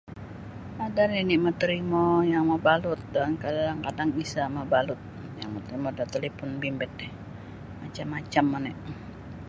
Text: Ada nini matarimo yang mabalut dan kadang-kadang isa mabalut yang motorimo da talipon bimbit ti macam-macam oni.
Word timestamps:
Ada 0.85 1.03
nini 1.13 1.35
matarimo 1.45 2.05
yang 2.31 2.43
mabalut 2.51 3.01
dan 3.15 3.31
kadang-kadang 3.43 4.09
isa 4.23 4.43
mabalut 4.57 4.97
yang 5.39 5.49
motorimo 5.53 5.89
da 5.97 6.03
talipon 6.13 6.51
bimbit 6.61 6.91
ti 6.99 7.07
macam-macam 7.81 8.45
oni. 8.57 8.71